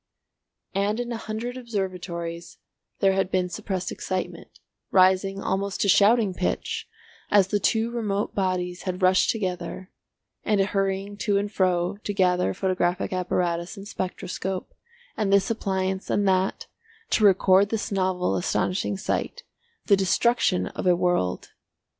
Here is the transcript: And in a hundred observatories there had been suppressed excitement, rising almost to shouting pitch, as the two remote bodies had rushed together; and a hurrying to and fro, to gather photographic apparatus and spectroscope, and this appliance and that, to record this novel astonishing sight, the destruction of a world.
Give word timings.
And 0.73 0.99
in 0.99 1.11
a 1.11 1.17
hundred 1.17 1.57
observatories 1.57 2.57
there 3.01 3.13
had 3.13 3.29
been 3.29 3.49
suppressed 3.49 3.91
excitement, 3.91 4.59
rising 4.89 5.43
almost 5.43 5.79
to 5.81 5.87
shouting 5.89 6.33
pitch, 6.33 6.89
as 7.29 7.49
the 7.49 7.59
two 7.59 7.91
remote 7.91 8.33
bodies 8.33 8.81
had 8.81 9.03
rushed 9.03 9.29
together; 9.29 9.91
and 10.43 10.59
a 10.59 10.65
hurrying 10.65 11.17
to 11.17 11.37
and 11.37 11.51
fro, 11.51 11.97
to 12.03 12.15
gather 12.15 12.51
photographic 12.55 13.13
apparatus 13.13 13.77
and 13.77 13.87
spectroscope, 13.87 14.73
and 15.15 15.31
this 15.31 15.51
appliance 15.51 16.09
and 16.09 16.27
that, 16.27 16.65
to 17.11 17.23
record 17.23 17.69
this 17.69 17.91
novel 17.91 18.35
astonishing 18.35 18.97
sight, 18.97 19.43
the 19.85 19.95
destruction 19.95 20.65
of 20.65 20.87
a 20.87 20.95
world. 20.95 21.51